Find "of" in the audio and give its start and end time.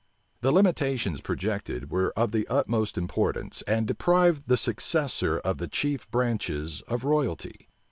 2.17-2.31, 5.37-5.59, 6.87-7.03